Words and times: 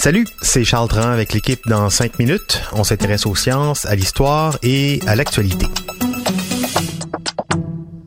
Salut, 0.00 0.26
c'est 0.42 0.64
Charles 0.64 0.88
Dran 0.88 1.02
avec 1.02 1.32
l'équipe 1.32 1.60
dans 1.68 1.88
5 1.88 2.18
minutes. 2.18 2.60
On 2.72 2.82
s'intéresse 2.82 3.26
aux 3.26 3.36
sciences, 3.36 3.86
à 3.86 3.94
l'histoire 3.94 4.58
et 4.64 4.98
à 5.06 5.14
l'actualité. 5.14 5.66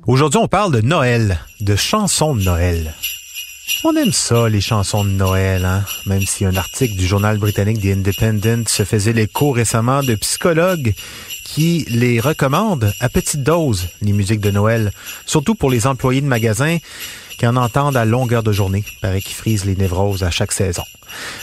Aujourd'hui, 0.06 0.38
on 0.44 0.50
parle 0.50 0.74
de 0.74 0.82
Noël, 0.82 1.40
de 1.62 1.78
chansons 1.78 2.36
de 2.36 2.44
Noël. 2.44 2.94
On 3.86 3.96
aime 3.96 4.12
ça, 4.12 4.50
les 4.50 4.60
chansons 4.60 5.06
de 5.06 5.12
Noël, 5.12 5.64
hein? 5.64 5.86
même 6.08 6.24
si 6.24 6.44
un 6.44 6.58
article 6.58 6.98
du 6.98 7.08
journal 7.08 7.38
britannique 7.38 7.80
The 7.80 7.98
Independent 7.98 8.68
se 8.68 8.84
faisait 8.84 9.14
l'écho 9.14 9.52
récemment 9.52 10.04
de 10.04 10.16
psychologues 10.16 10.94
qui 11.46 11.86
les 11.88 12.20
recommandent 12.20 12.92
à 13.00 13.08
petite 13.08 13.44
dose, 13.44 13.88
les 14.02 14.12
musiques 14.12 14.42
de 14.42 14.52
Noël, 14.52 14.92
surtout 15.26 15.56
pour 15.56 15.72
les 15.72 15.88
employés 15.88 16.20
de 16.20 16.28
magasins 16.28 16.80
qui 17.42 17.48
en 17.48 17.56
entendent 17.56 17.98
à 17.98 18.06
longueur 18.06 18.44
de 18.44 18.52
journée, 18.52 18.86
paraît 19.02 19.20
qu'ils 19.20 19.34
frisent 19.34 19.66
les 19.66 19.76
névroses 19.76 20.22
à 20.22 20.30
chaque 20.30 20.52
saison. 20.52 20.84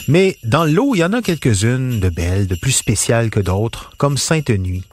Mais 0.06 0.36
dans 0.44 0.64
l'eau, 0.64 0.94
il 0.94 0.98
y 0.98 1.04
en 1.04 1.12
a 1.12 1.20
quelques-unes 1.22 1.98
de 1.98 2.08
belles, 2.08 2.46
de 2.46 2.54
plus 2.54 2.70
spéciales 2.70 3.30
que 3.30 3.40
d'autres, 3.40 3.90
comme 3.98 4.16
Sainte 4.16 4.50
Nuit, 4.50 4.84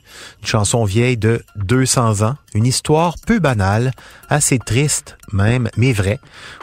une 0.42 0.47
chanson 0.47 0.84
vieille 0.84 1.17
de 1.17 1.44
200 1.58 2.23
ans, 2.23 2.38
une 2.56 2.66
histoire 2.66 3.14
peu 3.28 3.38
banale, 3.38 3.92
assez 4.30 4.58
triste 4.58 5.16
même, 5.31 5.70
mais 5.78 5.94
vraie, 5.94 6.20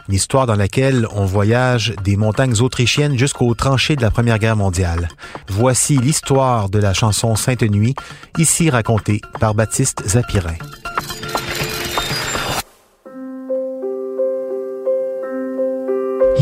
une 0.09 0.17
histoire 0.17 0.47
dans 0.47 0.57
laquelle 0.57 1.07
on 1.13 1.25
voyage 1.25 1.95
des 2.03 2.17
montagnes 2.17 2.61
autrichiennes 2.61 3.17
jusqu'aux 3.17 3.55
tranchées 3.55 3.95
de 3.95 4.03
la 4.03 4.11
Première 4.11 4.41
Guerre 4.41 4.57
mondiale. 4.57 5.09
Voici 5.51 5.99
l'histoire 5.99 6.69
de 6.69 6.81
la 6.81 6.95
chanson 6.95 7.37
Sainte 7.37 7.63
Nuit, 7.63 7.95
ici 8.39 8.71
racontée 8.71 9.21
par 9.39 9.55
Baptiste 9.55 10.03
Zapirin. 10.05 10.57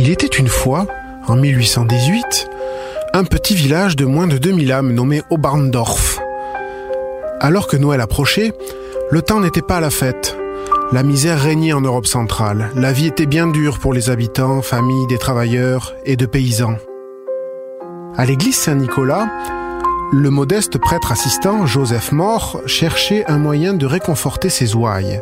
Il 0.02 0.08
était 0.08 0.26
une 0.26 0.48
fois, 0.48 0.86
en 1.26 1.36
1818, 1.36 2.48
un 3.12 3.24
petit 3.24 3.54
village 3.54 3.96
de 3.96 4.06
moins 4.06 4.26
de 4.26 4.38
2000 4.38 4.72
âmes 4.72 4.92
nommé 4.94 5.20
Oberndorf. 5.28 6.18
Alors 7.38 7.66
que 7.66 7.76
Noël 7.76 8.00
approchait, 8.00 8.54
le 9.10 9.20
temps 9.20 9.40
n'était 9.40 9.60
pas 9.60 9.76
à 9.76 9.80
la 9.80 9.90
fête. 9.90 10.38
La 10.90 11.02
misère 11.02 11.38
régnait 11.38 11.74
en 11.74 11.82
Europe 11.82 12.06
centrale. 12.06 12.70
La 12.76 12.92
vie 12.92 13.08
était 13.08 13.26
bien 13.26 13.46
dure 13.46 13.78
pour 13.78 13.92
les 13.92 14.08
habitants, 14.08 14.62
familles 14.62 15.06
des 15.06 15.18
travailleurs 15.18 15.94
et 16.06 16.16
de 16.16 16.24
paysans. 16.24 16.78
À 18.16 18.24
l'église 18.24 18.56
Saint-Nicolas, 18.56 19.28
le 20.12 20.30
modeste 20.30 20.78
prêtre 20.78 21.12
assistant, 21.12 21.66
Joseph 21.66 22.10
Mort, 22.10 22.62
cherchait 22.64 23.26
un 23.26 23.36
moyen 23.36 23.74
de 23.74 23.84
réconforter 23.84 24.48
ses 24.48 24.74
ouailles. 24.74 25.20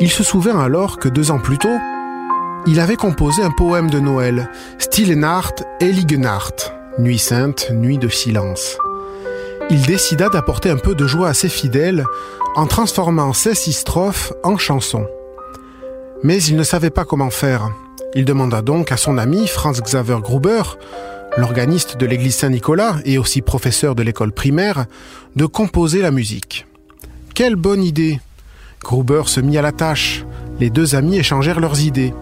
Il 0.00 0.10
se 0.10 0.22
souvint 0.22 0.60
alors 0.60 0.98
que 0.98 1.08
deux 1.08 1.30
ans 1.30 1.38
plus 1.38 1.56
tôt, 1.56 1.78
il 2.66 2.80
avait 2.80 2.96
composé 2.96 3.42
un 3.42 3.50
poème 3.50 3.90
de 3.90 4.00
Noël, 4.00 4.50
Stille 4.78 5.14
Nacht, 5.16 5.64
Nacht, 5.80 6.72
Nuit 6.98 7.18
sainte, 7.18 7.70
nuit 7.72 7.98
de 7.98 8.08
silence. 8.08 8.78
Il 9.70 9.82
décida 9.82 10.28
d'apporter 10.28 10.70
un 10.70 10.76
peu 10.76 10.94
de 10.94 11.06
joie 11.06 11.28
à 11.28 11.34
ses 11.34 11.48
fidèles 11.48 12.04
en 12.54 12.66
transformant 12.66 13.32
ces 13.32 13.54
six 13.54 13.74
strophes 13.74 14.32
en 14.42 14.56
chansons. 14.56 15.06
Mais 16.22 16.42
il 16.42 16.56
ne 16.56 16.62
savait 16.62 16.90
pas 16.90 17.04
comment 17.04 17.30
faire. 17.30 17.70
Il 18.14 18.24
demanda 18.24 18.62
donc 18.62 18.92
à 18.92 18.96
son 18.96 19.18
ami 19.18 19.46
Franz 19.46 19.82
Xaver 19.82 20.18
Gruber, 20.22 20.62
l'organiste 21.36 21.98
de 21.98 22.06
l'église 22.06 22.36
Saint-Nicolas 22.36 22.96
et 23.04 23.18
aussi 23.18 23.42
professeur 23.42 23.94
de 23.94 24.02
l'école 24.02 24.32
primaire, 24.32 24.86
de 25.36 25.46
composer 25.46 26.00
la 26.00 26.10
musique. 26.10 26.66
Quelle 27.34 27.56
bonne 27.56 27.84
idée 27.84 28.20
Gruber 28.82 29.22
se 29.26 29.40
mit 29.40 29.58
à 29.58 29.62
la 29.62 29.72
tâche. 29.72 30.24
Les 30.58 30.70
deux 30.70 30.94
amis 30.94 31.18
échangèrent 31.18 31.60
leurs 31.60 31.80
idées. 31.80 32.14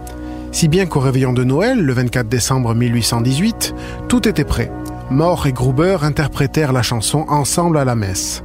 Si 0.54 0.68
bien 0.68 0.86
qu'au 0.86 1.00
réveillon 1.00 1.32
de 1.32 1.42
Noël, 1.42 1.80
le 1.80 1.92
24 1.92 2.28
décembre 2.28 2.76
1818, 2.76 3.74
tout 4.08 4.28
était 4.28 4.44
prêt. 4.44 4.70
Mort 5.10 5.48
et 5.48 5.52
Gruber 5.52 5.96
interprétèrent 6.02 6.72
la 6.72 6.82
chanson 6.82 7.24
ensemble 7.26 7.76
à 7.76 7.84
la 7.84 7.96
messe. 7.96 8.44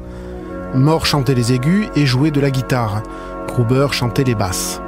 Mort 0.73 1.05
chantait 1.05 1.35
les 1.35 1.53
aigus 1.53 1.87
et 1.95 2.07
jouait 2.07 2.31
de 2.31 2.41
la 2.41 2.49
guitare. 2.49 3.03
Gruber 3.47 3.89
chantait 3.91 4.23
les 4.23 4.33
basses. 4.33 4.81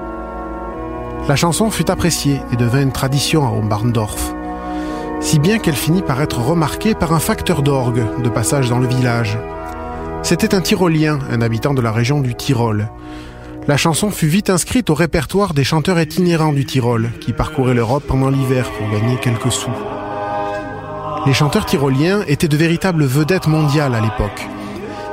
La 1.28 1.36
chanson 1.36 1.70
fut 1.70 1.92
appréciée 1.92 2.42
et 2.52 2.56
devint 2.56 2.82
une 2.82 2.92
tradition 2.92 3.46
à 3.46 3.52
Ombarndorf. 3.52 4.34
Si 5.20 5.38
bien 5.38 5.60
qu'elle 5.60 5.76
finit 5.76 6.02
par 6.02 6.24
être 6.24 6.40
remarquée 6.40 6.96
par 6.96 7.14
un 7.14 7.20
facteur 7.20 7.62
d'orgue 7.62 8.04
de 8.24 8.30
passage 8.30 8.68
dans 8.68 8.80
le 8.80 8.88
village. 8.88 9.38
C'était 10.24 10.56
un 10.56 10.62
Tyrolien, 10.62 11.20
un 11.30 11.42
habitant 11.42 11.76
de 11.76 11.82
la 11.82 11.92
région 11.92 12.20
du 12.20 12.34
Tyrol. 12.34 12.90
La 13.72 13.78
chanson 13.78 14.12
fut 14.12 14.28
vite 14.28 14.50
inscrite 14.50 14.90
au 14.90 14.96
répertoire 14.96 15.54
des 15.54 15.64
chanteurs 15.64 15.98
itinérants 15.98 16.52
du 16.52 16.66
Tyrol, 16.66 17.10
qui 17.22 17.32
parcouraient 17.32 17.74
l'Europe 17.74 18.04
pendant 18.06 18.30
l'hiver 18.30 18.70
pour 18.70 18.90
gagner 18.90 19.16
quelques 19.16 19.50
sous. 19.50 19.72
Les 21.26 21.32
chanteurs 21.32 21.66
tyroliens 21.66 22.22
étaient 22.28 22.50
de 22.50 22.58
véritables 22.58 23.06
vedettes 23.06 23.48
mondiales 23.48 23.96
à 23.96 24.02
l'époque. 24.02 24.46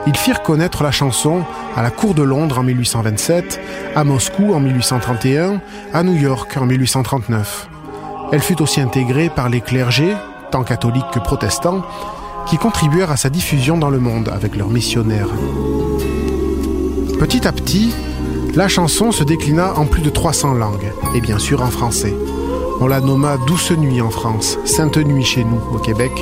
Ils 0.09 0.17
firent 0.17 0.43
connaître 0.43 0.83
la 0.83 0.91
chanson 0.91 1.45
à 1.77 1.83
la 1.83 1.93
cour 1.93 2.15
de 2.15 2.25
Londres 2.25 2.59
en 2.59 2.65
1827, 2.65 3.61
à 3.95 4.03
Moscou 4.03 4.53
en 4.53 4.59
1831, 4.59 5.61
à 5.95 6.03
New 6.03 6.17
York 6.17 6.57
en 6.57 6.67
1839. 6.67 7.69
Elle 8.33 8.43
fut 8.43 8.61
aussi 8.61 8.81
intégrée 8.81 9.29
par 9.29 9.49
les 9.51 9.61
clergés, 9.61 10.17
tant 10.51 10.65
catholiques 10.65 11.13
que 11.13 11.21
protestants, 11.21 11.87
qui 12.49 12.59
contribuèrent 12.59 13.13
à 13.13 13.17
sa 13.17 13.31
diffusion 13.31 13.79
dans 13.79 13.91
le 13.91 14.01
monde 14.01 14.29
avec 14.35 14.57
leurs 14.57 14.71
missionnaires. 14.71 15.29
Petit 17.21 17.47
à 17.47 17.53
petit, 17.53 17.93
la 18.55 18.69
chanson 18.69 19.13
se 19.13 19.25
déclina 19.25 19.75
en 19.79 19.87
plus 19.87 20.03
de 20.03 20.11
300 20.11 20.55
langues, 20.55 20.93
et 21.15 21.21
bien 21.21 21.39
sûr 21.39 21.63
en 21.63 21.71
français. 21.71 22.15
On 22.81 22.87
la 22.87 23.01
nomma 23.01 23.37
Douce 23.47 23.73
Nuit 23.73 24.01
en 24.01 24.11
France, 24.11 24.59
Sainte 24.65 24.99
Nuit 24.99 25.25
chez 25.25 25.45
nous, 25.45 25.61
au 25.73 25.79
Québec, 25.79 26.13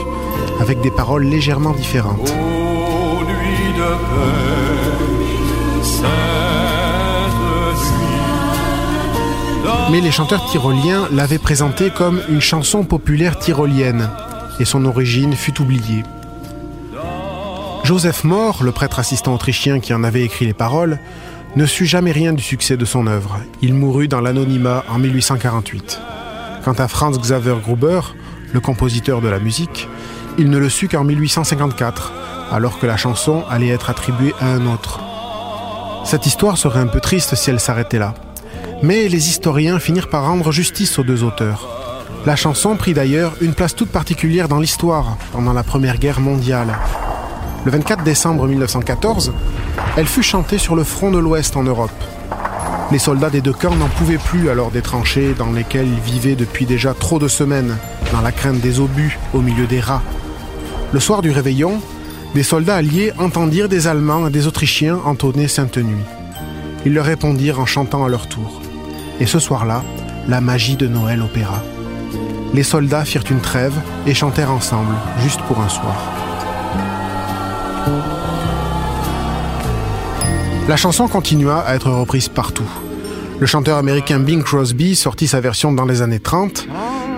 avec 0.61 0.81
des 0.81 0.91
paroles 0.91 1.25
légèrement 1.25 1.73
différentes. 1.73 2.33
Mais 9.91 10.01
les 10.01 10.11
chanteurs 10.11 10.45
tyroliens 10.51 11.09
l'avaient 11.13 11.39
présentée 11.39 11.91
comme 11.91 12.21
une 12.29 12.41
chanson 12.41 12.85
populaire 12.85 13.39
tyrolienne, 13.39 14.11
et 14.59 14.65
son 14.65 14.85
origine 14.85 15.35
fut 15.35 15.61
oubliée. 15.61 16.03
Joseph 17.85 18.25
Mohr, 18.25 18.65
le 18.65 18.73
prêtre 18.73 18.99
assistant 18.99 19.33
autrichien 19.33 19.79
qui 19.79 19.95
en 19.95 20.03
avait 20.03 20.23
écrit 20.23 20.45
les 20.45 20.55
paroles, 20.55 20.99
ne 21.55 21.67
sut 21.67 21.87
jamais 21.87 22.13
rien 22.13 22.33
du 22.33 22.43
succès 22.43 22.77
de 22.77 22.85
son 22.85 23.07
œuvre. 23.07 23.39
Il 23.63 23.75
mourut 23.75 24.09
dans 24.09 24.21
l'anonymat 24.21 24.85
en 24.89 24.99
1848. 24.99 26.01
Quant 26.65 26.73
à 26.73 26.89
Franz 26.89 27.19
Xaver 27.19 27.57
Gruber, 27.63 28.01
le 28.53 28.61
compositeur 28.61 29.21
de 29.21 29.29
la 29.29 29.39
musique, 29.39 29.89
il 30.39 30.51
ne 30.51 30.59
le 30.59 30.69
sut 30.69 30.89
qu'en 30.89 31.05
1854, 31.05 32.13
alors 32.53 32.79
que 32.79 32.87
la 32.87 32.97
chanson 32.97 33.45
allait 33.49 33.69
être 33.69 33.91
attribuée 33.91 34.35
à 34.41 34.47
un 34.47 34.67
autre. 34.67 35.01
Cette 36.05 36.27
histoire 36.27 36.59
serait 36.59 36.81
un 36.81 36.87
peu 36.87 37.01
triste 37.01 37.35
si 37.35 37.51
elle 37.51 37.61
s'arrêtait 37.61 37.99
là. 37.99 38.15
Mais 38.83 39.09
les 39.09 39.29
historiens 39.29 39.79
finirent 39.79 40.11
par 40.11 40.27
rendre 40.27 40.53
justice 40.53 40.99
aux 40.99 41.05
deux 41.05 41.25
auteurs. 41.25 41.67
La 42.27 42.37
chanson 42.37 42.77
prit 42.77 42.93
d'ailleurs 42.93 43.35
une 43.41 43.55
place 43.55 43.75
toute 43.75 43.91
particulière 43.91 44.49
dans 44.49 44.59
l'histoire 44.59 45.17
pendant 45.33 45.53
la 45.53 45.63
Première 45.63 45.99
Guerre 45.99 46.21
mondiale. 46.21 46.77
Le 47.67 47.73
24 47.73 48.05
décembre 48.05 48.47
1914, 48.47 49.33
elle 49.97 50.07
fut 50.07 50.23
chantée 50.23 50.57
sur 50.57 50.77
le 50.77 50.85
front 50.85 51.11
de 51.11 51.19
l'Ouest 51.19 51.57
en 51.57 51.65
Europe. 51.65 51.91
Les 52.93 53.01
soldats 53.01 53.29
des 53.29 53.41
deux 53.41 53.53
camps 53.53 53.75
n'en 53.75 53.89
pouvaient 53.89 54.19
plus 54.19 54.51
alors 54.51 54.71
des 54.71 54.83
tranchées 54.83 55.35
dans 55.37 55.51
lesquelles 55.51 55.89
ils 55.89 56.13
vivaient 56.13 56.37
depuis 56.37 56.65
déjà 56.65 56.95
trop 56.95 57.19
de 57.19 57.27
semaines, 57.27 57.77
dans 58.13 58.21
la 58.21 58.31
crainte 58.31 58.61
des 58.61 58.79
obus, 58.79 59.19
au 59.35 59.41
milieu 59.41 59.67
des 59.67 59.81
rats. 59.81 60.03
Le 60.93 61.01
soir 61.01 61.23
du 61.23 61.33
réveillon, 61.33 61.81
des 62.37 62.45
soldats 62.45 62.77
alliés 62.77 63.13
entendirent 63.19 63.69
des 63.69 63.89
Allemands 63.89 64.29
et 64.29 64.31
des 64.31 64.47
Autrichiens 64.47 65.01
entonner 65.05 65.49
Sainte 65.49 65.79
Nuit. 65.79 66.05
Ils 66.85 66.95
leur 66.95 67.07
répondirent 67.07 67.59
en 67.59 67.67
chantant 67.67 68.05
à 68.05 68.09
leur 68.09 68.29
tour. 68.29 68.63
Et 69.19 69.27
ce 69.27 69.41
soir-là, 69.41 69.83
la 70.29 70.41
magie 70.41 70.77
de 70.77 70.87
Noël 70.87 71.21
opéra. 71.21 71.65
Les 72.55 72.63
soldats 72.63 73.05
firent 73.05 73.25
une 73.29 73.41
trêve 73.41 73.75
et 74.07 74.15
chantèrent 74.15 74.53
ensemble, 74.53 74.95
juste 75.21 75.41
pour 75.49 75.59
un 75.59 75.69
soir. 75.69 75.97
La 80.69 80.77
chanson 80.77 81.07
continua 81.07 81.59
à 81.61 81.77
être 81.77 81.91
reprise 81.91 82.29
partout. 82.29 82.69
Le 83.39 83.47
chanteur 83.47 83.79
américain 83.79 84.19
Bing 84.19 84.43
Crosby 84.43 84.97
sortit 84.97 85.29
sa 85.29 85.41
version 85.41 85.73
dans 85.73 85.85
les 85.85 86.03
années 86.03 86.19
30 86.19 86.67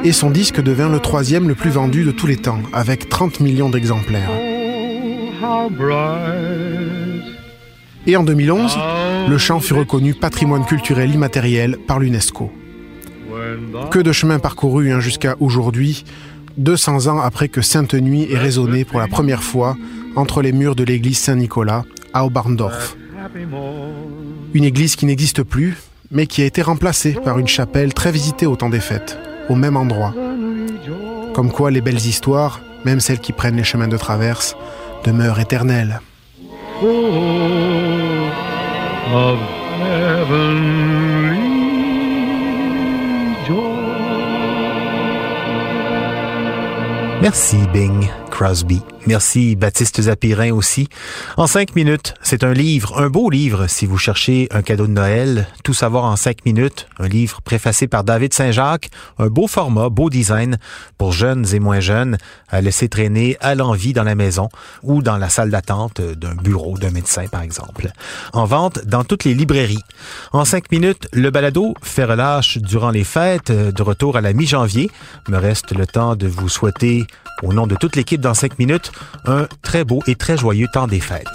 et 0.04 0.12
son 0.12 0.30
disque 0.30 0.60
devint 0.60 0.88
le 0.88 1.00
troisième 1.00 1.48
le 1.48 1.54
plus 1.54 1.70
vendu 1.70 2.04
de 2.04 2.10
tous 2.10 2.26
les 2.26 2.36
temps, 2.36 2.60
avec 2.72 3.08
30 3.08 3.40
millions 3.40 3.70
d'exemplaires. 3.70 4.30
Et 8.06 8.16
en 8.16 8.22
2011, 8.22 8.78
le 9.28 9.38
chant 9.38 9.60
fut 9.60 9.74
reconnu 9.74 10.14
patrimoine 10.14 10.64
culturel 10.64 11.14
immatériel 11.14 11.78
par 11.86 11.98
l'UNESCO. 11.98 12.52
Que 13.90 13.98
de 13.98 14.12
chemin 14.12 14.38
parcouru 14.38 14.92
hein, 14.92 15.00
jusqu'à 15.00 15.36
aujourd'hui, 15.40 16.04
200 16.58 17.06
ans 17.06 17.20
après 17.20 17.48
que 17.48 17.62
Sainte 17.62 17.94
Nuit 17.94 18.26
ait 18.30 18.38
résonné 18.38 18.84
pour 18.84 18.98
la 18.98 19.06
première 19.06 19.42
fois 19.42 19.76
entre 20.16 20.42
les 20.42 20.52
murs 20.52 20.74
de 20.74 20.84
l'église 20.84 21.18
Saint-Nicolas 21.18 21.84
à 22.12 22.24
Oberndorf. 22.24 22.96
Une 24.54 24.64
église 24.64 24.96
qui 24.96 25.06
n'existe 25.06 25.42
plus, 25.42 25.76
mais 26.10 26.26
qui 26.26 26.42
a 26.42 26.46
été 26.46 26.62
remplacée 26.62 27.12
par 27.12 27.38
une 27.38 27.48
chapelle 27.48 27.94
très 27.94 28.12
visitée 28.12 28.46
au 28.46 28.56
temps 28.56 28.70
des 28.70 28.80
fêtes, 28.80 29.18
au 29.48 29.54
même 29.54 29.76
endroit. 29.76 30.14
Comme 31.34 31.52
quoi 31.52 31.70
les 31.70 31.80
belles 31.80 31.96
histoires, 31.96 32.60
même 32.84 33.00
celles 33.00 33.20
qui 33.20 33.32
prennent 33.32 33.56
les 33.56 33.64
chemins 33.64 33.88
de 33.88 33.96
traverse, 33.96 34.56
demeurent 35.04 35.40
éternelles. 35.40 36.00
Merci 47.20 47.56
Bing 47.72 48.08
Crosby. 48.30 48.80
Merci 49.06 49.56
Baptiste 49.56 50.02
Zapirin 50.02 50.52
aussi. 50.52 50.88
En 51.36 51.46
cinq 51.46 51.74
minutes, 51.74 52.14
c'est 52.22 52.44
un 52.44 52.52
livre, 52.52 52.98
un 52.98 53.08
beau 53.08 53.30
livre 53.30 53.66
si 53.66 53.86
vous 53.86 53.96
cherchez 53.96 54.48
un 54.50 54.62
cadeau 54.62 54.86
de 54.86 54.92
Noël. 54.92 55.46
Tout 55.64 55.72
savoir 55.72 56.04
en 56.04 56.16
cinq 56.16 56.44
minutes. 56.44 56.88
Un 56.98 57.08
livre 57.08 57.40
préfacé 57.40 57.86
par 57.86 58.04
David 58.04 58.34
Saint-Jacques. 58.34 58.90
Un 59.18 59.28
beau 59.28 59.46
format, 59.46 59.88
beau 59.88 60.10
design 60.10 60.58
pour 60.98 61.12
jeunes 61.12 61.46
et 61.54 61.60
moins 61.60 61.80
jeunes 61.80 62.18
à 62.48 62.60
laisser 62.60 62.88
traîner 62.88 63.36
à 63.40 63.54
l'envie 63.54 63.92
dans 63.92 64.02
la 64.02 64.14
maison 64.14 64.48
ou 64.82 65.00
dans 65.00 65.16
la 65.16 65.30
salle 65.30 65.50
d'attente 65.50 66.00
d'un 66.00 66.34
bureau 66.34 66.76
d'un 66.76 66.90
médecin 66.90 67.26
par 67.28 67.42
exemple. 67.42 67.90
En 68.32 68.44
vente 68.44 68.84
dans 68.84 69.04
toutes 69.04 69.24
les 69.24 69.34
librairies. 69.34 69.82
En 70.32 70.44
cinq 70.44 70.70
minutes, 70.70 71.08
le 71.12 71.30
balado 71.30 71.74
fait 71.82 72.04
relâche 72.04 72.58
durant 72.58 72.90
les 72.90 73.04
fêtes 73.04 73.52
de 73.52 73.82
retour 73.82 74.16
à 74.16 74.20
la 74.20 74.32
mi-janvier. 74.32 74.90
Me 75.28 75.38
reste 75.38 75.72
le 75.72 75.86
temps 75.86 76.16
de 76.16 76.26
vous 76.26 76.48
souhaiter 76.48 77.06
au 77.42 77.52
nom 77.52 77.66
de 77.66 77.76
toute 77.76 77.96
l'équipe 77.96 78.20
dans 78.20 78.34
5 78.34 78.58
minutes, 78.58 78.87
un 79.26 79.46
très 79.62 79.84
beau 79.84 80.02
et 80.06 80.14
très 80.14 80.36
joyeux 80.36 80.68
temps 80.72 80.86
des 80.86 81.00
fêtes. 81.00 81.26